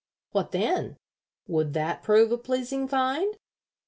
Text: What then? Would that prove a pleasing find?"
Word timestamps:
What 0.31 0.51
then? 0.51 0.97
Would 1.47 1.75
that 1.75 2.01
prove 2.01 2.31
a 2.31 2.37
pleasing 2.39 2.87
find?" 2.87 3.37